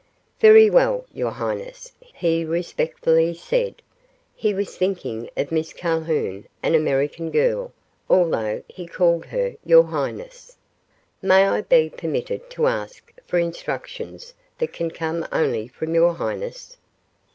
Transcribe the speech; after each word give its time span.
"Very 0.39 0.67
well, 0.67 1.05
your 1.13 1.29
highness," 1.29 1.91
he 2.01 2.43
respectfully 2.43 3.35
said. 3.35 3.83
He 4.33 4.51
was 4.51 4.75
thinking 4.75 5.29
of 5.37 5.51
Miss 5.51 5.73
Calhoun, 5.73 6.47
an 6.63 6.73
American 6.73 7.29
girl, 7.29 7.71
although 8.09 8.63
he 8.67 8.87
called 8.87 9.27
her 9.27 9.55
"your 9.63 9.83
highness." 9.83 10.57
"May 11.21 11.47
I 11.47 11.61
be 11.61 11.87
permitted 11.95 12.49
to 12.49 12.65
ask 12.65 13.13
for 13.27 13.37
instructions 13.37 14.33
that 14.57 14.73
can 14.73 14.89
come 14.89 15.27
only 15.31 15.67
from 15.67 15.93
your 15.93 16.15
highness?" 16.15 16.77